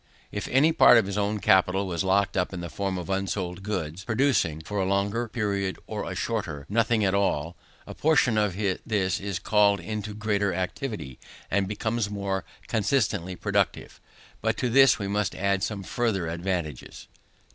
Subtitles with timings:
[0.31, 3.61] If any part of his own capital was locked up in the form of unsold
[3.61, 8.55] goods, producing (for a longer period or a shorter) nothing at all; a portion of
[8.57, 11.19] this is called into greater activity,
[11.51, 14.01] and becomes more constantly productive.
[14.41, 17.07] But to this we must add some further advantages.